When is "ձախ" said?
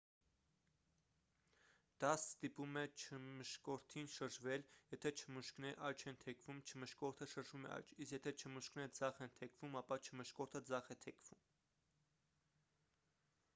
9.01-9.19, 10.71-10.89